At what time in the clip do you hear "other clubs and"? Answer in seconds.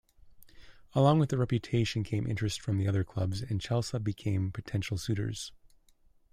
2.87-3.61